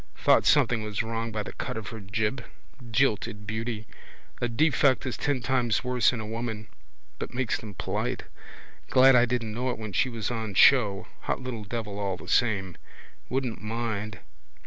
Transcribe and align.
Thought 0.17 0.47
something 0.47 0.81
was 0.81 1.03
wrong 1.03 1.31
by 1.31 1.43
the 1.43 1.53
cut 1.53 1.77
of 1.77 1.89
her 1.89 1.99
jib. 1.99 2.43
Jilted 2.89 3.45
beauty. 3.45 3.85
A 4.41 4.47
defect 4.49 5.05
is 5.05 5.15
ten 5.15 5.41
times 5.43 5.83
worse 5.83 6.11
in 6.11 6.19
a 6.19 6.25
woman. 6.25 6.69
But 7.19 7.35
makes 7.35 7.59
them 7.59 7.75
polite. 7.75 8.23
Glad 8.89 9.15
I 9.15 9.25
didn't 9.27 9.53
know 9.53 9.69
it 9.69 9.77
when 9.77 9.93
she 9.93 10.09
was 10.09 10.31
on 10.31 10.55
show. 10.55 11.05
Hot 11.27 11.39
little 11.39 11.65
devil 11.65 11.99
all 11.99 12.17
the 12.17 12.27
same. 12.27 12.77
I 12.79 12.79
wouldn't 13.29 13.61
mind. 13.61 14.17